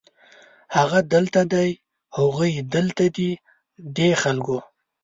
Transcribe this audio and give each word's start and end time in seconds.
هغه 0.75 0.99
دلته 1.13 1.41
دی، 1.53 1.69
هغوی 2.17 2.51
دلته 2.75 3.05
دي، 3.15 3.31
دې 3.95 4.09
خلکو 4.21 4.57